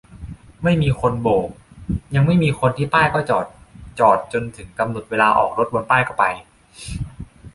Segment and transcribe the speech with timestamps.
[0.63, 1.47] ไม่มีคนโบก-
[2.15, 3.45] ยังไม่มีคนที่ป้ายก็จอด
[3.99, 6.23] จอดจนถึงกำหนดเวลาออกรถบนป้ายก็ไป